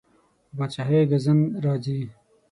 په 0.47 0.53
پادشاهۍ 0.57 1.01
ګزند 1.11 1.43
راځي. 1.63 2.01